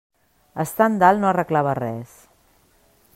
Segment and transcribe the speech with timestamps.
[0.63, 2.19] Estant dalt no arreglava res.